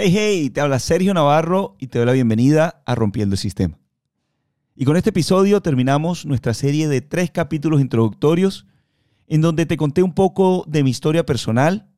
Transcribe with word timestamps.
Hey, 0.00 0.14
hey, 0.16 0.50
te 0.50 0.60
habla 0.60 0.78
Sergio 0.78 1.12
Navarro 1.12 1.74
y 1.80 1.88
te 1.88 1.98
doy 1.98 2.06
la 2.06 2.12
bienvenida 2.12 2.84
a 2.86 2.94
Rompiendo 2.94 3.34
el 3.34 3.38
Sistema. 3.38 3.80
Y 4.76 4.84
con 4.84 4.96
este 4.96 5.10
episodio 5.10 5.60
terminamos 5.60 6.24
nuestra 6.24 6.54
serie 6.54 6.86
de 6.86 7.00
tres 7.00 7.32
capítulos 7.32 7.80
introductorios 7.80 8.64
en 9.26 9.40
donde 9.40 9.66
te 9.66 9.76
conté 9.76 10.04
un 10.04 10.14
poco 10.14 10.64
de 10.68 10.84
mi 10.84 10.90
historia 10.90 11.26
personal 11.26 11.90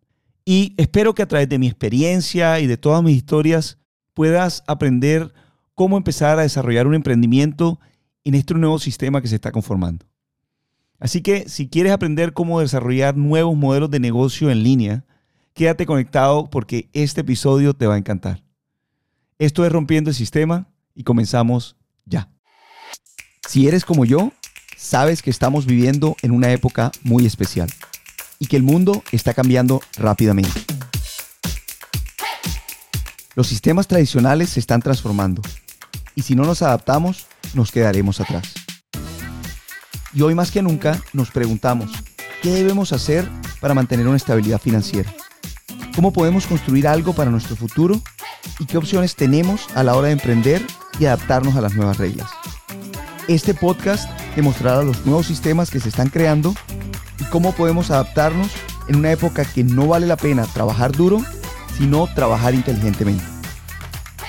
y 0.46 0.72
espero 0.78 1.14
que 1.14 1.20
a 1.20 1.28
través 1.28 1.50
de 1.50 1.58
mi 1.58 1.66
experiencia 1.66 2.58
y 2.60 2.66
de 2.66 2.78
todas 2.78 3.02
mis 3.02 3.18
historias 3.18 3.76
puedas 4.14 4.64
aprender 4.66 5.34
cómo 5.74 5.98
empezar 5.98 6.38
a 6.38 6.42
desarrollar 6.42 6.86
un 6.86 6.94
emprendimiento 6.94 7.80
en 8.24 8.34
este 8.34 8.54
nuevo 8.54 8.78
sistema 8.78 9.20
que 9.20 9.28
se 9.28 9.34
está 9.34 9.52
conformando. 9.52 10.06
Así 10.98 11.20
que 11.20 11.50
si 11.50 11.68
quieres 11.68 11.92
aprender 11.92 12.32
cómo 12.32 12.60
desarrollar 12.60 13.18
nuevos 13.18 13.58
modelos 13.58 13.90
de 13.90 14.00
negocio 14.00 14.50
en 14.50 14.62
línea, 14.62 15.04
Quédate 15.60 15.84
conectado 15.84 16.48
porque 16.48 16.88
este 16.94 17.20
episodio 17.20 17.74
te 17.74 17.86
va 17.86 17.96
a 17.96 17.98
encantar. 17.98 18.42
Esto 19.38 19.66
es 19.66 19.70
Rompiendo 19.70 20.08
el 20.08 20.16
Sistema 20.16 20.70
y 20.94 21.04
comenzamos 21.04 21.76
ya. 22.06 22.30
Si 23.46 23.68
eres 23.68 23.84
como 23.84 24.06
yo, 24.06 24.32
sabes 24.78 25.20
que 25.20 25.28
estamos 25.28 25.66
viviendo 25.66 26.16
en 26.22 26.30
una 26.30 26.50
época 26.50 26.90
muy 27.02 27.26
especial 27.26 27.68
y 28.38 28.46
que 28.46 28.56
el 28.56 28.62
mundo 28.62 29.02
está 29.12 29.34
cambiando 29.34 29.82
rápidamente. 29.98 30.64
Los 33.34 33.46
sistemas 33.46 33.86
tradicionales 33.86 34.48
se 34.48 34.60
están 34.60 34.80
transformando 34.80 35.42
y 36.14 36.22
si 36.22 36.34
no 36.34 36.44
nos 36.44 36.62
adaptamos, 36.62 37.26
nos 37.52 37.70
quedaremos 37.70 38.18
atrás. 38.18 38.54
Y 40.14 40.22
hoy 40.22 40.34
más 40.34 40.52
que 40.52 40.62
nunca 40.62 40.98
nos 41.12 41.30
preguntamos, 41.30 41.92
¿qué 42.40 42.48
debemos 42.48 42.94
hacer 42.94 43.28
para 43.60 43.74
mantener 43.74 44.08
una 44.08 44.16
estabilidad 44.16 44.58
financiera? 44.58 45.12
Cómo 46.00 46.14
podemos 46.14 46.46
construir 46.46 46.88
algo 46.88 47.12
para 47.12 47.30
nuestro 47.30 47.56
futuro 47.56 48.00
y 48.58 48.64
qué 48.64 48.78
opciones 48.78 49.16
tenemos 49.16 49.66
a 49.74 49.82
la 49.82 49.94
hora 49.94 50.06
de 50.06 50.14
emprender 50.14 50.66
y 50.98 51.04
adaptarnos 51.04 51.56
a 51.56 51.60
las 51.60 51.74
nuevas 51.74 51.98
reglas. 51.98 52.30
Este 53.28 53.52
podcast 53.52 54.08
te 54.34 54.40
mostrará 54.40 54.82
los 54.82 55.04
nuevos 55.04 55.26
sistemas 55.26 55.70
que 55.70 55.78
se 55.78 55.90
están 55.90 56.08
creando 56.08 56.54
y 57.18 57.24
cómo 57.24 57.52
podemos 57.52 57.90
adaptarnos 57.90 58.48
en 58.88 58.96
una 58.96 59.12
época 59.12 59.44
que 59.44 59.62
no 59.62 59.88
vale 59.88 60.06
la 60.06 60.16
pena 60.16 60.46
trabajar 60.46 60.92
duro, 60.92 61.20
sino 61.76 62.06
trabajar 62.14 62.54
inteligentemente. 62.54 63.22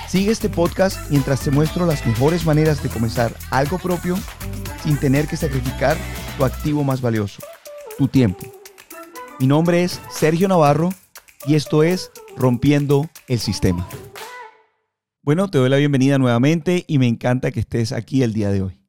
Sigue 0.08 0.30
este 0.30 0.50
podcast 0.50 0.98
mientras 1.08 1.40
te 1.40 1.50
muestro 1.50 1.86
las 1.86 2.04
mejores 2.04 2.44
maneras 2.44 2.82
de 2.82 2.90
comenzar 2.90 3.32
algo 3.48 3.78
propio 3.78 4.18
sin 4.84 4.98
tener 4.98 5.26
que 5.26 5.38
sacrificar 5.38 5.96
tu 6.36 6.44
activo 6.44 6.84
más 6.84 7.00
valioso, 7.00 7.42
tu 7.96 8.08
tiempo. 8.08 8.44
Mi 9.38 9.46
nombre 9.46 9.84
es 9.84 10.02
Sergio 10.10 10.48
Navarro 10.48 10.90
y 11.46 11.54
esto 11.54 11.82
es 11.82 12.10
Rompiendo 12.36 13.08
el 13.28 13.38
Sistema. 13.38 13.88
Bueno, 15.22 15.48
te 15.48 15.58
doy 15.58 15.68
la 15.68 15.76
bienvenida 15.76 16.18
nuevamente 16.18 16.84
y 16.86 16.98
me 16.98 17.06
encanta 17.06 17.50
que 17.50 17.60
estés 17.60 17.92
aquí 17.92 18.22
el 18.22 18.32
día 18.32 18.50
de 18.50 18.62
hoy. 18.62 18.80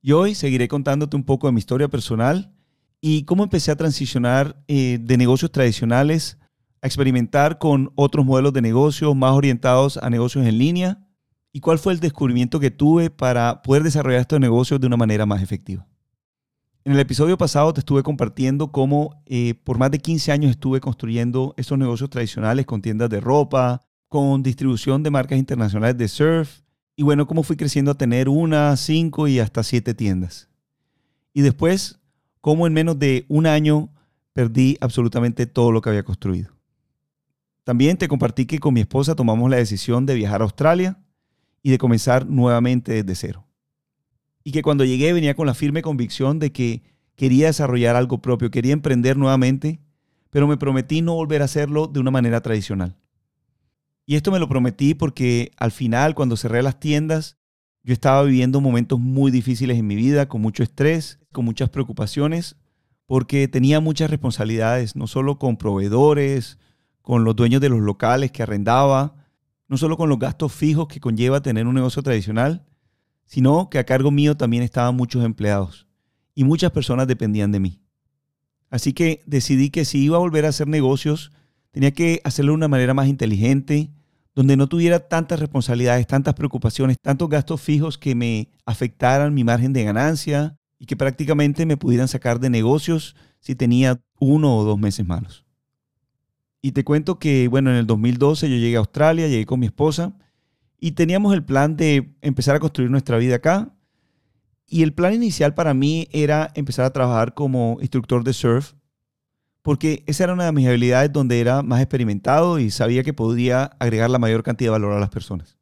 Y 0.00 0.12
hoy 0.12 0.34
seguiré 0.34 0.68
contándote 0.68 1.16
un 1.16 1.24
poco 1.24 1.46
de 1.46 1.52
mi 1.52 1.58
historia 1.58 1.88
personal 1.88 2.54
y 3.00 3.24
cómo 3.24 3.44
empecé 3.44 3.70
a 3.70 3.76
transicionar 3.76 4.62
eh, 4.68 4.98
de 5.00 5.16
negocios 5.16 5.52
tradicionales 5.52 6.38
a 6.80 6.86
experimentar 6.86 7.58
con 7.58 7.92
otros 7.94 8.26
modelos 8.26 8.52
de 8.52 8.62
negocios 8.62 9.14
más 9.14 9.32
orientados 9.32 9.96
a 9.98 10.10
negocios 10.10 10.46
en 10.46 10.58
línea 10.58 11.06
y 11.52 11.60
cuál 11.60 11.78
fue 11.78 11.92
el 11.92 12.00
descubrimiento 12.00 12.58
que 12.58 12.70
tuve 12.70 13.10
para 13.10 13.62
poder 13.62 13.82
desarrollar 13.82 14.22
estos 14.22 14.40
negocios 14.40 14.80
de 14.80 14.86
una 14.86 14.96
manera 14.96 15.26
más 15.26 15.42
efectiva. 15.42 15.86
En 16.84 16.94
el 16.94 16.98
episodio 16.98 17.38
pasado 17.38 17.72
te 17.72 17.78
estuve 17.78 18.02
compartiendo 18.02 18.72
cómo 18.72 19.22
eh, 19.26 19.54
por 19.62 19.78
más 19.78 19.92
de 19.92 20.00
15 20.00 20.32
años 20.32 20.50
estuve 20.50 20.80
construyendo 20.80 21.54
estos 21.56 21.78
negocios 21.78 22.10
tradicionales 22.10 22.66
con 22.66 22.82
tiendas 22.82 23.08
de 23.08 23.20
ropa, 23.20 23.82
con 24.08 24.42
distribución 24.42 25.04
de 25.04 25.10
marcas 25.10 25.38
internacionales 25.38 25.96
de 25.96 26.08
surf 26.08 26.62
y 26.96 27.04
bueno, 27.04 27.28
cómo 27.28 27.44
fui 27.44 27.56
creciendo 27.56 27.92
a 27.92 27.94
tener 27.94 28.28
una, 28.28 28.76
cinco 28.76 29.28
y 29.28 29.38
hasta 29.38 29.62
siete 29.62 29.94
tiendas. 29.94 30.48
Y 31.32 31.42
después, 31.42 32.00
cómo 32.40 32.66
en 32.66 32.72
menos 32.72 32.98
de 32.98 33.26
un 33.28 33.46
año 33.46 33.88
perdí 34.32 34.76
absolutamente 34.80 35.46
todo 35.46 35.70
lo 35.70 35.82
que 35.82 35.90
había 35.90 36.02
construido. 36.02 36.50
También 37.62 37.96
te 37.96 38.08
compartí 38.08 38.44
que 38.44 38.58
con 38.58 38.74
mi 38.74 38.80
esposa 38.80 39.14
tomamos 39.14 39.48
la 39.48 39.56
decisión 39.58 40.04
de 40.04 40.16
viajar 40.16 40.40
a 40.40 40.44
Australia 40.44 40.98
y 41.62 41.70
de 41.70 41.78
comenzar 41.78 42.26
nuevamente 42.26 42.92
desde 42.92 43.14
cero 43.14 43.46
y 44.44 44.52
que 44.52 44.62
cuando 44.62 44.84
llegué 44.84 45.12
venía 45.12 45.34
con 45.34 45.46
la 45.46 45.54
firme 45.54 45.82
convicción 45.82 46.38
de 46.38 46.52
que 46.52 46.82
quería 47.16 47.46
desarrollar 47.46 47.96
algo 47.96 48.18
propio, 48.18 48.50
quería 48.50 48.72
emprender 48.72 49.16
nuevamente, 49.16 49.80
pero 50.30 50.46
me 50.46 50.56
prometí 50.56 51.02
no 51.02 51.14
volver 51.14 51.42
a 51.42 51.46
hacerlo 51.46 51.86
de 51.86 52.00
una 52.00 52.10
manera 52.10 52.40
tradicional. 52.40 52.96
Y 54.06 54.16
esto 54.16 54.32
me 54.32 54.38
lo 54.38 54.48
prometí 54.48 54.94
porque 54.94 55.52
al 55.56 55.70
final, 55.70 56.14
cuando 56.14 56.36
cerré 56.36 56.62
las 56.62 56.80
tiendas, 56.80 57.36
yo 57.84 57.92
estaba 57.92 58.22
viviendo 58.22 58.60
momentos 58.60 58.98
muy 58.98 59.30
difíciles 59.30 59.78
en 59.78 59.86
mi 59.86 59.96
vida, 59.96 60.28
con 60.28 60.40
mucho 60.40 60.62
estrés, 60.62 61.20
con 61.32 61.44
muchas 61.44 61.68
preocupaciones, 61.70 62.56
porque 63.06 63.48
tenía 63.48 63.80
muchas 63.80 64.10
responsabilidades, 64.10 64.96
no 64.96 65.06
solo 65.06 65.38
con 65.38 65.56
proveedores, 65.56 66.58
con 67.02 67.24
los 67.24 67.36
dueños 67.36 67.60
de 67.60 67.68
los 67.68 67.80
locales 67.80 68.30
que 68.32 68.42
arrendaba, 68.42 69.16
no 69.68 69.76
solo 69.76 69.96
con 69.96 70.08
los 70.08 70.18
gastos 70.18 70.52
fijos 70.52 70.88
que 70.88 71.00
conlleva 71.00 71.42
tener 71.42 71.66
un 71.66 71.74
negocio 71.74 72.02
tradicional, 72.02 72.64
sino 73.32 73.70
que 73.70 73.78
a 73.78 73.84
cargo 73.84 74.10
mío 74.10 74.36
también 74.36 74.62
estaban 74.62 74.94
muchos 74.94 75.24
empleados 75.24 75.86
y 76.34 76.44
muchas 76.44 76.70
personas 76.70 77.06
dependían 77.06 77.50
de 77.50 77.60
mí. 77.60 77.80
Así 78.68 78.92
que 78.92 79.22
decidí 79.24 79.70
que 79.70 79.86
si 79.86 80.04
iba 80.04 80.18
a 80.18 80.20
volver 80.20 80.44
a 80.44 80.50
hacer 80.50 80.68
negocios, 80.68 81.32
tenía 81.70 81.92
que 81.92 82.20
hacerlo 82.24 82.52
de 82.52 82.56
una 82.56 82.68
manera 82.68 82.92
más 82.92 83.08
inteligente, 83.08 83.90
donde 84.34 84.58
no 84.58 84.66
tuviera 84.66 85.08
tantas 85.08 85.40
responsabilidades, 85.40 86.06
tantas 86.06 86.34
preocupaciones, 86.34 86.98
tantos 87.00 87.30
gastos 87.30 87.58
fijos 87.62 87.96
que 87.96 88.14
me 88.14 88.50
afectaran 88.66 89.32
mi 89.32 89.44
margen 89.44 89.72
de 89.72 89.84
ganancia 89.84 90.58
y 90.78 90.84
que 90.84 90.96
prácticamente 90.96 91.64
me 91.64 91.78
pudieran 91.78 92.08
sacar 92.08 92.38
de 92.38 92.50
negocios 92.50 93.16
si 93.40 93.54
tenía 93.54 93.98
uno 94.20 94.58
o 94.58 94.64
dos 94.64 94.78
meses 94.78 95.06
malos. 95.06 95.46
Y 96.60 96.72
te 96.72 96.84
cuento 96.84 97.18
que, 97.18 97.48
bueno, 97.48 97.70
en 97.70 97.76
el 97.76 97.86
2012 97.86 98.50
yo 98.50 98.56
llegué 98.56 98.76
a 98.76 98.80
Australia, 98.80 99.26
llegué 99.26 99.46
con 99.46 99.58
mi 99.58 99.66
esposa 99.66 100.18
y 100.84 100.92
teníamos 100.92 101.32
el 101.32 101.44
plan 101.44 101.76
de 101.76 102.12
empezar 102.22 102.56
a 102.56 102.58
construir 102.58 102.90
nuestra 102.90 103.16
vida 103.16 103.36
acá. 103.36 103.72
Y 104.66 104.82
el 104.82 104.92
plan 104.92 105.14
inicial 105.14 105.54
para 105.54 105.74
mí 105.74 106.08
era 106.10 106.50
empezar 106.56 106.84
a 106.84 106.92
trabajar 106.92 107.34
como 107.34 107.78
instructor 107.80 108.24
de 108.24 108.32
surf, 108.32 108.72
porque 109.62 110.02
esa 110.08 110.24
era 110.24 110.32
una 110.32 110.46
de 110.46 110.50
mis 110.50 110.66
habilidades 110.66 111.12
donde 111.12 111.38
era 111.38 111.62
más 111.62 111.80
experimentado 111.80 112.58
y 112.58 112.72
sabía 112.72 113.04
que 113.04 113.12
podía 113.12 113.70
agregar 113.78 114.10
la 114.10 114.18
mayor 114.18 114.42
cantidad 114.42 114.70
de 114.70 114.72
valor 114.72 114.94
a 114.94 114.98
las 114.98 115.10
personas. 115.10 115.56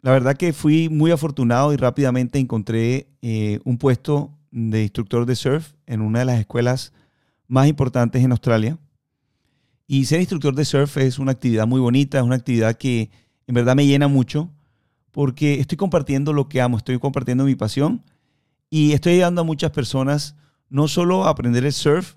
La 0.00 0.12
verdad 0.12 0.38
que 0.38 0.54
fui 0.54 0.88
muy 0.88 1.10
afortunado 1.10 1.74
y 1.74 1.76
rápidamente 1.76 2.38
encontré 2.38 3.08
eh, 3.20 3.60
un 3.64 3.76
puesto 3.76 4.38
de 4.50 4.84
instructor 4.84 5.26
de 5.26 5.36
surf 5.36 5.74
en 5.84 6.00
una 6.00 6.20
de 6.20 6.24
las 6.24 6.40
escuelas 6.40 6.94
más 7.46 7.68
importantes 7.68 8.24
en 8.24 8.32
Australia. 8.32 8.78
Y 9.86 10.06
ser 10.06 10.20
instructor 10.20 10.54
de 10.54 10.64
surf 10.64 10.96
es 10.96 11.18
una 11.18 11.32
actividad 11.32 11.66
muy 11.66 11.78
bonita, 11.78 12.16
es 12.16 12.24
una 12.24 12.36
actividad 12.36 12.78
que 12.78 13.10
en 13.46 13.54
verdad 13.54 13.76
me 13.76 13.86
llena 13.86 14.08
mucho 14.08 14.50
porque 15.10 15.60
estoy 15.60 15.76
compartiendo 15.76 16.32
lo 16.32 16.48
que 16.48 16.60
amo, 16.60 16.78
estoy 16.78 16.98
compartiendo 16.98 17.44
mi 17.44 17.54
pasión 17.54 18.02
y 18.70 18.92
estoy 18.92 19.14
ayudando 19.14 19.42
a 19.42 19.44
muchas 19.44 19.70
personas 19.70 20.36
no 20.68 20.88
solo 20.88 21.26
a 21.26 21.30
aprender 21.30 21.64
el 21.64 21.72
surf, 21.72 22.14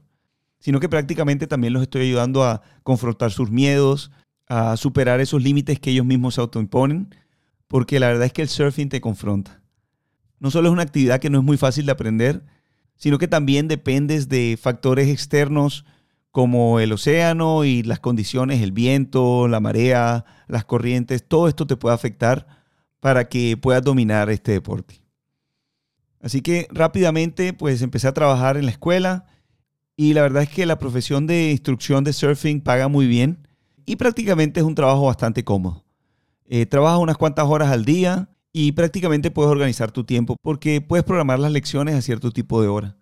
sino 0.60 0.80
que 0.80 0.90
prácticamente 0.90 1.46
también 1.46 1.74
los 1.74 1.82
estoy 1.82 2.04
ayudando 2.04 2.44
a 2.44 2.62
confrontar 2.84 3.32
sus 3.32 3.52
miedos, 3.52 4.12
a 4.48 4.78
superar 4.78 5.20
esos 5.20 5.44
límites 5.44 5.80
que 5.80 5.92
ellos 5.92 6.06
mismos 6.06 6.36
se 6.36 6.42
autoimponen, 6.42 7.14
porque 7.68 8.00
la 8.00 8.08
verdad 8.08 8.26
es 8.26 8.34
que 8.34 8.42
el 8.42 8.50
surfing 8.50 8.90
te 8.90 9.02
confronta. 9.02 9.62
No 10.40 10.52
solo 10.52 10.70
es 10.70 10.74
una 10.74 10.84
actividad 10.84 11.20
que 11.20 11.30
no 11.30 11.40
es 11.40 11.44
muy 11.44 11.58
fácil 11.58 11.86
de 11.86 11.92
aprender, 11.92 12.46
sino 12.96 13.18
que 13.18 13.28
también 13.28 13.68
dependes 13.68 14.30
de 14.30 14.58
factores 14.62 15.10
externos 15.10 15.86
como 16.36 16.82
el 16.82 16.92
océano 16.92 17.64
y 17.64 17.82
las 17.82 18.02
condiciones, 18.02 18.62
el 18.62 18.74
viento, 18.74 19.48
la 19.48 19.62
marea, 19.62 20.26
las 20.50 20.66
corrientes, 20.66 21.26
todo 21.26 21.48
esto 21.48 21.66
te 21.66 21.78
puede 21.78 21.96
afectar 21.96 22.46
para 23.00 23.30
que 23.30 23.56
puedas 23.56 23.82
dominar 23.82 24.30
este 24.30 24.52
deporte. 24.52 25.02
Así 26.20 26.42
que 26.42 26.68
rápidamente 26.72 27.54
pues 27.54 27.82
empecé 27.82 28.10
a 28.10 28.14
trabajar 28.14 28.58
en 28.58 28.66
la 28.66 28.72
escuela 28.72 29.28
y 29.96 30.14
la 30.14 30.24
verdad 30.24 30.44
es 30.44 30.50
que 30.50 30.66
la 30.66 30.78
profesión 30.78 31.26
de 31.26 31.52
instrucción 31.52 32.04
de 32.04 32.12
surfing 32.12 32.60
paga 32.60 32.90
muy 32.90 33.08
bien 33.08 33.48
y 33.86 33.96
prácticamente 33.96 34.60
es 34.60 34.66
un 34.66 34.76
trabajo 34.76 35.06
bastante 35.06 35.46
cómodo. 35.46 35.86
Eh, 36.48 36.66
trabajas 36.66 37.00
unas 37.00 37.16
cuantas 37.16 37.46
horas 37.46 37.70
al 37.70 37.86
día 37.86 38.28
y 38.52 38.74
prácticamente 38.74 39.32
puedes 39.32 39.54
organizar 39.54 39.90
tu 39.94 40.04
tiempo 40.04 40.36
porque 40.42 40.82
puedes 40.82 41.06
programar 41.06 41.40
las 41.40 41.54
lecciones 41.54 41.96
a 41.96 42.02
cierto 42.02 42.30
tipo 42.32 42.62
de 42.62 42.68
hora. 42.68 42.98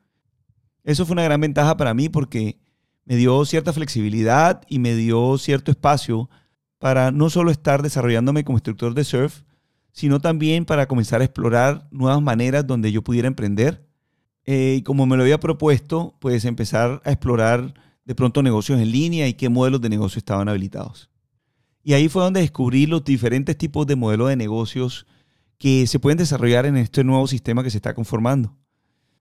Eso 0.83 1.03
fue 1.07 1.13
una 1.13 1.23
gran 1.23 1.41
ventaja 1.41 1.75
para 1.75 1.95
mí 1.95 2.09
porque 2.09 2.61
me 3.05 3.15
dio 3.15 3.43
cierta 3.45 3.73
flexibilidad 3.73 4.61
y 4.67 4.79
me 4.79 4.95
dio 4.95 5.37
cierto 5.37 5.71
espacio 5.71 6.29
para 6.79 7.11
no 7.11 7.29
solo 7.29 7.51
estar 7.51 7.81
desarrollándome 7.81 8.43
como 8.43 8.57
instructor 8.57 8.93
de 8.93 9.03
surf, 9.03 9.41
sino 9.91 10.19
también 10.19 10.65
para 10.65 10.87
comenzar 10.87 11.21
a 11.21 11.23
explorar 11.23 11.87
nuevas 11.91 12.21
maneras 12.21 12.65
donde 12.65 12.91
yo 12.91 13.03
pudiera 13.03 13.27
emprender. 13.27 13.87
Eh, 14.45 14.77
y 14.79 14.81
como 14.81 15.05
me 15.05 15.15
lo 15.15 15.23
había 15.23 15.39
propuesto, 15.39 16.17
pues 16.19 16.43
empezar 16.45 17.01
a 17.05 17.11
explorar 17.11 17.73
de 18.05 18.15
pronto 18.15 18.43
negocios 18.43 18.79
en 18.79 18.91
línea 18.91 19.27
y 19.27 19.33
qué 19.33 19.49
modelos 19.49 19.81
de 19.81 19.89
negocio 19.89 20.19
estaban 20.19 20.49
habilitados. 20.49 21.09
Y 21.83 21.93
ahí 21.93 22.09
fue 22.09 22.23
donde 22.23 22.41
descubrí 22.41 22.85
los 22.85 23.03
diferentes 23.03 23.57
tipos 23.57 23.85
de 23.87 23.95
modelos 23.95 24.29
de 24.29 24.35
negocios 24.35 25.05
que 25.57 25.87
se 25.87 25.99
pueden 25.99 26.17
desarrollar 26.17 26.65
en 26.65 26.77
este 26.77 27.03
nuevo 27.03 27.27
sistema 27.27 27.63
que 27.63 27.69
se 27.69 27.77
está 27.77 27.93
conformando. 27.93 28.57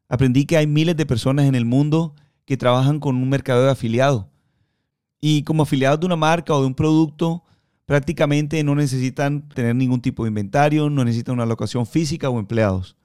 Aprendí 0.08 0.44
que 0.46 0.56
hay 0.56 0.66
miles 0.66 0.96
de 0.96 1.06
personas 1.06 1.46
en 1.46 1.54
el 1.54 1.64
mundo 1.64 2.14
que 2.44 2.56
trabajan 2.56 3.00
con 3.00 3.16
un 3.16 3.28
mercado 3.28 3.64
de 3.64 3.70
afiliados. 3.70 4.26
Y 5.20 5.44
como 5.44 5.62
afiliados 5.62 6.00
de 6.00 6.06
una 6.06 6.16
marca 6.16 6.54
o 6.54 6.60
de 6.60 6.66
un 6.66 6.74
producto, 6.74 7.44
prácticamente 7.86 8.62
no 8.64 8.74
necesitan 8.74 9.48
tener 9.48 9.76
ningún 9.76 10.00
tipo 10.00 10.24
de 10.24 10.28
inventario, 10.28 10.90
no 10.90 11.04
necesitan 11.04 11.34
una 11.34 11.46
locación 11.46 11.86
física 11.86 12.28
o 12.28 12.38
empleados. 12.38 12.96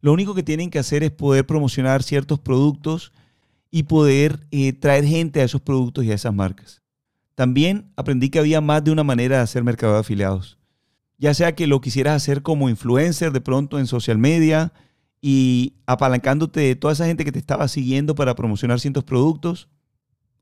Lo 0.00 0.12
único 0.12 0.34
que 0.34 0.42
tienen 0.42 0.70
que 0.70 0.78
hacer 0.78 1.02
es 1.02 1.10
poder 1.10 1.46
promocionar 1.46 2.02
ciertos 2.02 2.38
productos 2.38 3.12
y 3.70 3.84
poder 3.84 4.46
eh, 4.50 4.72
traer 4.72 5.04
gente 5.04 5.40
a 5.40 5.44
esos 5.44 5.60
productos 5.60 6.04
y 6.04 6.12
a 6.12 6.14
esas 6.14 6.32
marcas. 6.32 6.82
También 7.34 7.90
aprendí 7.96 8.30
que 8.30 8.38
había 8.38 8.60
más 8.60 8.84
de 8.84 8.92
una 8.92 9.04
manera 9.04 9.36
de 9.36 9.42
hacer 9.42 9.64
mercado 9.64 9.94
de 9.94 10.00
afiliados. 10.00 10.58
Ya 11.18 11.34
sea 11.34 11.54
que 11.54 11.66
lo 11.66 11.80
quisieras 11.80 12.14
hacer 12.14 12.42
como 12.42 12.68
influencer 12.68 13.32
de 13.32 13.40
pronto 13.40 13.78
en 13.78 13.86
social 13.86 14.18
media 14.18 14.72
y 15.20 15.74
apalancándote 15.86 16.60
de 16.60 16.76
toda 16.76 16.92
esa 16.92 17.06
gente 17.06 17.24
que 17.24 17.32
te 17.32 17.38
estaba 17.38 17.68
siguiendo 17.68 18.14
para 18.14 18.34
promocionar 18.34 18.80
ciertos 18.80 19.04
productos, 19.04 19.68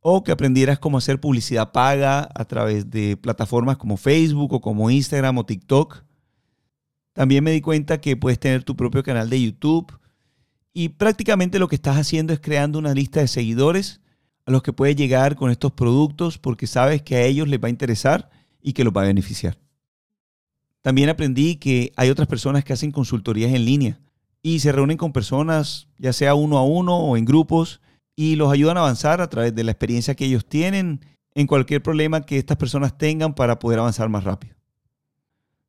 o 0.06 0.22
que 0.22 0.32
aprendieras 0.32 0.78
cómo 0.78 0.98
hacer 0.98 1.18
publicidad 1.18 1.72
paga 1.72 2.28
a 2.34 2.44
través 2.44 2.90
de 2.90 3.16
plataformas 3.16 3.78
como 3.78 3.96
Facebook 3.96 4.52
o 4.52 4.60
como 4.60 4.90
Instagram 4.90 5.38
o 5.38 5.46
TikTok. 5.46 6.04
También 7.14 7.42
me 7.42 7.52
di 7.52 7.62
cuenta 7.62 8.02
que 8.02 8.14
puedes 8.14 8.38
tener 8.38 8.64
tu 8.64 8.76
propio 8.76 9.02
canal 9.02 9.30
de 9.30 9.40
YouTube 9.40 9.98
y 10.74 10.90
prácticamente 10.90 11.58
lo 11.58 11.68
que 11.68 11.76
estás 11.76 11.96
haciendo 11.96 12.34
es 12.34 12.40
creando 12.40 12.78
una 12.78 12.92
lista 12.92 13.20
de 13.20 13.28
seguidores 13.28 14.02
a 14.44 14.50
los 14.50 14.62
que 14.62 14.74
puedes 14.74 14.94
llegar 14.94 15.36
con 15.36 15.50
estos 15.50 15.72
productos 15.72 16.36
porque 16.36 16.66
sabes 16.66 17.00
que 17.00 17.16
a 17.16 17.22
ellos 17.22 17.48
les 17.48 17.58
va 17.58 17.68
a 17.68 17.70
interesar 17.70 18.28
y 18.60 18.74
que 18.74 18.84
los 18.84 18.92
va 18.92 19.04
a 19.04 19.06
beneficiar. 19.06 19.56
También 20.82 21.08
aprendí 21.08 21.56
que 21.56 21.94
hay 21.96 22.10
otras 22.10 22.28
personas 22.28 22.62
que 22.62 22.74
hacen 22.74 22.90
consultorías 22.90 23.54
en 23.54 23.64
línea 23.64 24.00
y 24.46 24.60
se 24.60 24.72
reúnen 24.72 24.98
con 24.98 25.14
personas, 25.14 25.88
ya 25.96 26.12
sea 26.12 26.34
uno 26.34 26.58
a 26.58 26.64
uno 26.64 26.98
o 26.98 27.16
en 27.16 27.24
grupos, 27.24 27.80
y 28.14 28.36
los 28.36 28.52
ayudan 28.52 28.76
a 28.76 28.80
avanzar 28.80 29.22
a 29.22 29.30
través 29.30 29.54
de 29.54 29.64
la 29.64 29.70
experiencia 29.70 30.14
que 30.14 30.26
ellos 30.26 30.44
tienen 30.46 31.00
en 31.34 31.46
cualquier 31.46 31.82
problema 31.82 32.20
que 32.20 32.36
estas 32.36 32.58
personas 32.58 32.98
tengan 32.98 33.34
para 33.34 33.58
poder 33.58 33.78
avanzar 33.78 34.10
más 34.10 34.22
rápido. 34.22 34.54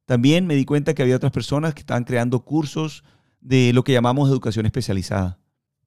También 0.03 0.45
me 0.45 0.55
di 0.55 0.65
cuenta 0.65 0.93
que 0.93 1.01
había 1.01 1.15
otras 1.15 1.31
personas 1.31 1.73
que 1.73 1.79
estaban 1.79 2.03
creando 2.03 2.43
cursos 2.43 3.05
de 3.39 3.71
lo 3.71 3.85
que 3.85 3.93
llamamos 3.93 4.29
educación 4.29 4.65
especializada. 4.65 5.39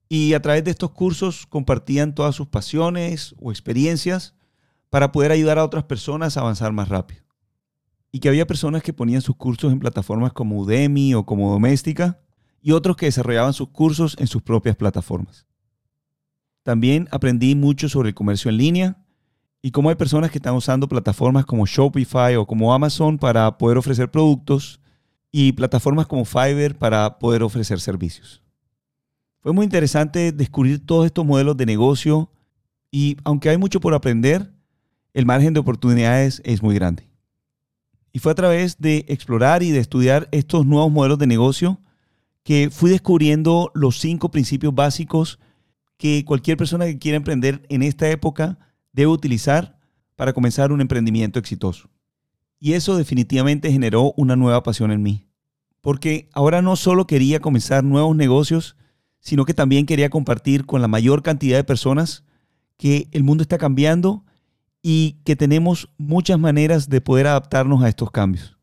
Y 0.09 0.33
a 0.33 0.41
través 0.41 0.65
de 0.65 0.71
estos 0.71 0.91
cursos 0.91 1.45
compartían 1.47 2.15
todas 2.15 2.35
sus 2.35 2.47
pasiones 2.47 3.35
o 3.39 3.51
experiencias 3.51 4.35
para 4.89 5.13
poder 5.13 5.31
ayudar 5.31 5.59
a 5.59 5.65
otras 5.65 5.85
personas 5.85 6.39
a 6.39 6.41
avanzar 6.41 6.73
más 6.73 6.89
rápido. 6.89 7.23
Y 8.11 8.21
que 8.21 8.31
había 8.31 8.47
personas 8.47 8.83
que 8.83 8.95
ponían 8.95 9.21
sus 9.21 9.37
cursos 9.37 9.71
en 9.71 9.79
plataformas 9.79 10.33
como 10.33 10.59
Udemy 10.59 11.13
o 11.13 11.27
como 11.27 11.53
Doméstica 11.53 12.19
y 12.63 12.73
otros 12.73 12.97
que 12.97 13.07
desarrollaban 13.07 13.53
sus 13.53 13.69
cursos 13.69 14.17
en 14.19 14.27
sus 14.27 14.43
propias 14.43 14.77
plataformas. 14.77 15.47
También 16.63 17.09
aprendí 17.11 17.55
mucho 17.55 17.89
sobre 17.89 18.11
el 18.11 18.15
comercio 18.15 18.51
en 18.51 18.59
línea 18.59 19.05
y 19.63 19.71
cómo 19.71 19.89
hay 19.89 19.95
personas 19.95 20.31
que 20.31 20.39
están 20.39 20.55
usando 20.55 20.89
plataformas 20.89 21.47
como 21.47 21.67
Shopify 21.67 22.37
o 22.37 22.47
como 22.47 22.73
Amazon 22.75 23.19
para 23.19 23.59
poder 23.59 23.79
ofrecer 23.79 24.11
productos 24.11 24.81
y 25.33 25.53
plataformas 25.53 26.07
como 26.07 26.25
Fiverr 26.25 26.77
para 26.77 27.19
poder 27.19 27.43
ofrecer 27.43 27.81
servicios. 27.81 28.43
Fue 29.41 29.53
muy 29.53 29.65
interesante 29.65 30.33
descubrir 30.33 30.85
todos 30.85 31.07
estos 31.07 31.25
modelos 31.25 31.57
de 31.57 31.67
negocio 31.67 32.31
y 32.91 33.17
aunque 33.25 33.51
hay 33.51 33.57
mucho 33.57 33.81
por 33.81 33.95
aprender, 33.95 34.53
el 35.15 35.27
margen 35.27 35.55
de 35.55 35.61
oportunidades 35.61 36.43
es 36.45 36.63
muy 36.63 36.75
grande. 36.75 37.09
Y 38.13 38.19
fue 38.19 38.33
a 38.33 38.35
través 38.35 38.79
de 38.79 39.05
explorar 39.09 39.63
y 39.63 39.71
de 39.71 39.79
estudiar 39.79 40.29
estos 40.33 40.67
nuevos 40.67 40.91
modelos 40.91 41.19
de 41.19 41.27
negocio 41.27 41.81
que 42.49 42.71
fui 42.71 42.89
descubriendo 42.89 43.71
los 43.75 44.01
cinco 44.01 44.31
principios 44.31 44.75
básicos 44.75 45.39
que 45.99 46.25
cualquier 46.25 46.57
persona 46.57 46.87
que 46.87 46.99
quiera 46.99 47.19
emprender 47.19 47.67
en 47.69 47.83
esta 47.83 48.09
época 48.09 48.59
debe 48.95 49.11
utilizar 49.13 49.79
para 50.17 50.33
comenzar 50.33 50.73
un 50.73 50.81
emprendimiento 50.81 51.39
exitoso. 51.39 51.91
Y 52.59 52.73
eso 52.73 52.97
definitivamente 52.97 53.71
generó 53.71 54.15
una 54.17 54.35
nueva 54.35 54.63
pasión 54.63 54.93
en 54.93 55.03
mí. 55.03 55.29
Porque 55.83 56.31
ahora 56.33 56.63
no 56.63 56.77
solo 56.77 57.07
quería 57.07 57.41
comenzar 57.41 57.85
nuevos 57.85 58.17
negocios, 58.17 58.77
sino 59.21 59.45
que 59.45 59.53
también 59.53 59.85
quería 59.85 60.09
compartir 60.09 60.65
con 60.65 60.81
la 60.81 60.89
mayor 60.89 61.23
cantidad 61.23 61.59
de 61.59 61.65
personas 61.65 62.25
que 62.79 63.09
el 63.13 63.25
mundo 63.25 63.43
está 63.43 63.59
cambiando 63.59 64.25
y 64.81 65.19
que 65.25 65.37
tenemos 65.37 65.91
muchas 65.99 66.39
maneras 66.39 66.89
de 66.89 67.03
poder 67.03 67.27
adaptarnos 67.27 67.83
a 67.83 67.91
estos 67.91 68.11
cambios. 68.11 68.58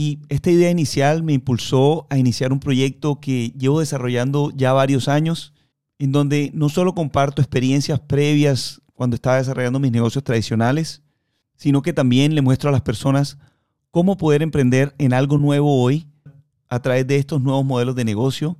Y 0.00 0.18
esta 0.30 0.50
idea 0.50 0.70
inicial 0.70 1.22
me 1.22 1.34
impulsó 1.34 2.06
a 2.08 2.16
iniciar 2.16 2.54
un 2.54 2.58
proyecto 2.58 3.20
que 3.20 3.52
llevo 3.58 3.80
desarrollando 3.80 4.50
ya 4.56 4.72
varios 4.72 5.08
años 5.08 5.52
en 5.98 6.10
donde 6.10 6.50
no 6.54 6.70
solo 6.70 6.94
comparto 6.94 7.42
experiencias 7.42 8.00
previas 8.00 8.80
cuando 8.94 9.14
estaba 9.14 9.36
desarrollando 9.36 9.78
mis 9.78 9.92
negocios 9.92 10.24
tradicionales, 10.24 11.02
sino 11.54 11.82
que 11.82 11.92
también 11.92 12.34
le 12.34 12.40
muestro 12.40 12.70
a 12.70 12.72
las 12.72 12.80
personas 12.80 13.36
cómo 13.90 14.16
poder 14.16 14.40
emprender 14.40 14.94
en 14.96 15.12
algo 15.12 15.36
nuevo 15.36 15.82
hoy 15.82 16.06
a 16.70 16.80
través 16.80 17.06
de 17.06 17.16
estos 17.16 17.42
nuevos 17.42 17.66
modelos 17.66 17.94
de 17.94 18.06
negocio, 18.06 18.56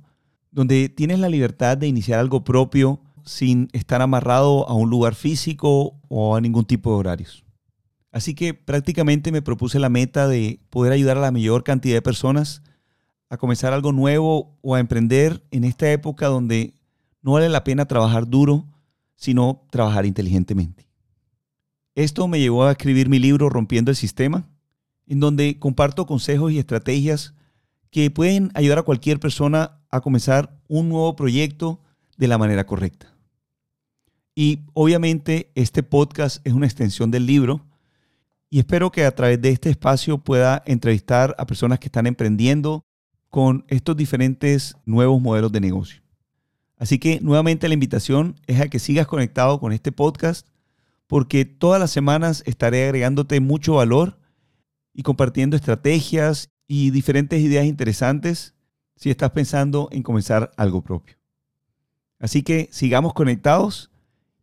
donde 0.51 0.89
tienes 0.89 1.17
la 1.17 1.27
libertad 1.27 1.75
de 1.75 1.87
iniciar 1.87 2.19
algo 2.19 2.43
propio 2.43 3.01
sin 3.25 3.67
estar 3.73 4.03
amarrado 4.03 4.69
a 4.69 4.75
un 4.75 4.91
lugar 4.91 5.15
físico 5.15 5.95
o 6.07 6.35
a 6.35 6.41
ningún 6.41 6.65
tipo 6.65 6.91
de 6.91 6.97
horarios. 6.97 7.43
Así 8.11 8.35
que 8.35 8.53
prácticamente 8.53 9.31
me 9.31 9.41
propuse 9.41 9.79
la 9.79 9.89
meta 9.89 10.27
de 10.27 10.59
poder 10.69 10.91
ayudar 10.91 11.17
a 11.17 11.21
la 11.21 11.31
mayor 11.31 11.63
cantidad 11.63 11.95
de 11.95 12.01
personas 12.01 12.61
a 13.29 13.37
comenzar 13.37 13.71
algo 13.71 13.93
nuevo 13.93 14.57
o 14.61 14.75
a 14.75 14.79
emprender 14.79 15.41
en 15.51 15.63
esta 15.63 15.89
época 15.91 16.27
donde 16.27 16.73
no 17.21 17.33
vale 17.33 17.47
la 17.47 17.63
pena 17.63 17.85
trabajar 17.85 18.27
duro, 18.27 18.67
sino 19.15 19.65
trabajar 19.71 20.05
inteligentemente. 20.05 20.87
Esto 21.95 22.27
me 22.27 22.39
llevó 22.39 22.65
a 22.65 22.71
escribir 22.71 23.07
mi 23.07 23.19
libro 23.19 23.49
Rompiendo 23.49 23.91
el 23.91 23.97
Sistema, 23.97 24.49
en 25.07 25.19
donde 25.19 25.59
comparto 25.59 26.05
consejos 26.05 26.51
y 26.51 26.59
estrategias 26.59 27.33
que 27.89 28.11
pueden 28.11 28.51
ayudar 28.53 28.79
a 28.79 28.83
cualquier 28.83 29.19
persona 29.19 29.79
a 29.89 30.01
comenzar 30.01 30.57
un 30.67 30.89
nuevo 30.89 31.15
proyecto 31.15 31.79
de 32.17 32.27
la 32.27 32.37
manera 32.37 32.65
correcta. 32.65 33.13
Y 34.35 34.59
obviamente 34.73 35.51
este 35.55 35.83
podcast 35.83 36.45
es 36.45 36.53
una 36.53 36.65
extensión 36.65 37.11
del 37.11 37.25
libro 37.25 37.65
y 38.53 38.59
espero 38.59 38.91
que 38.91 39.05
a 39.05 39.15
través 39.15 39.41
de 39.41 39.49
este 39.49 39.69
espacio 39.69 40.17
pueda 40.17 40.61
entrevistar 40.65 41.33
a 41.39 41.47
personas 41.47 41.79
que 41.79 41.87
están 41.87 42.05
emprendiendo 42.05 42.85
con 43.29 43.63
estos 43.69 43.95
diferentes 43.95 44.75
nuevos 44.85 45.21
modelos 45.21 45.53
de 45.53 45.61
negocio. 45.61 46.01
Así 46.77 46.99
que 46.99 47.21
nuevamente 47.21 47.69
la 47.69 47.73
invitación 47.73 48.35
es 48.47 48.59
a 48.59 48.67
que 48.67 48.79
sigas 48.79 49.07
conectado 49.07 49.59
con 49.61 49.71
este 49.71 49.93
podcast 49.93 50.47
porque 51.07 51.45
todas 51.45 51.79
las 51.79 51.91
semanas 51.91 52.43
estaré 52.45 52.83
agregándote 52.83 53.39
mucho 53.39 53.75
valor 53.75 54.19
y 54.93 55.03
compartiendo 55.03 55.55
estrategias 55.55 56.49
y 56.67 56.91
diferentes 56.91 57.39
ideas 57.39 57.65
interesantes 57.65 58.53
si 58.97 59.09
estás 59.09 59.31
pensando 59.31 59.87
en 59.93 60.03
comenzar 60.03 60.51
algo 60.57 60.81
propio. 60.81 61.15
Así 62.19 62.43
que 62.43 62.67
sigamos 62.73 63.13
conectados 63.13 63.91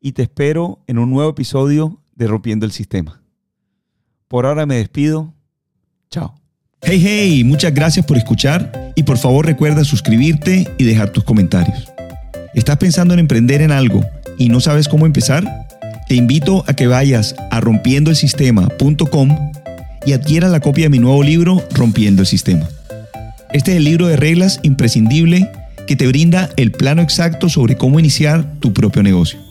y 0.01 0.13
te 0.13 0.23
espero 0.23 0.83
en 0.87 0.99
un 0.99 1.11
nuevo 1.11 1.31
episodio 1.31 2.01
de 2.15 2.27
Rompiendo 2.27 2.65
el 2.65 2.73
Sistema. 2.73 3.23
Por 4.29 4.45
ahora 4.45 4.67
me 4.67 4.77
despido. 4.77 5.35
Chao. 6.11 6.35
Hey, 6.83 7.03
hey, 7.03 7.45
muchas 7.45 7.75
gracias 7.75 8.05
por 8.07 8.17
escuchar 8.19 8.93
y 8.95 9.03
por 9.03 9.19
favor 9.19 9.47
recuerda 9.47 9.85
suscribirte 9.85 10.69
y 10.79 10.85
dejar 10.85 11.11
tus 11.11 11.25
comentarios. 11.25 11.91
¿Estás 12.55 12.77
pensando 12.77 13.15
en 13.15 13.21
emprender 13.21 13.63
en 13.63 13.73
algo 13.73 14.05
y 14.39 14.49
no 14.49 14.61
sabes 14.61 14.87
cómo 14.87 15.07
empezar? 15.07 15.45
Te 16.09 16.15
invito 16.15 16.65
a 16.67 16.75
que 16.75 16.87
vayas 16.87 17.35
a 17.51 17.61
rompiendoelsistema.com 17.61 19.53
y 20.07 20.13
adquieras 20.13 20.51
la 20.51 20.61
copia 20.61 20.85
de 20.85 20.91
mi 20.91 20.99
nuevo 20.99 21.23
libro 21.23 21.63
Rompiendo 21.73 22.23
el 22.23 22.27
Sistema. 22.27 22.69
Este 23.53 23.73
es 23.73 23.77
el 23.79 23.85
libro 23.85 24.07
de 24.07 24.17
reglas 24.17 24.61
imprescindible 24.63 25.51
que 25.87 25.97
te 25.97 26.07
brinda 26.07 26.51
el 26.57 26.71
plano 26.71 27.03
exacto 27.03 27.49
sobre 27.49 27.77
cómo 27.77 27.99
iniciar 27.99 28.45
tu 28.61 28.73
propio 28.75 29.03
negocio. 29.03 29.48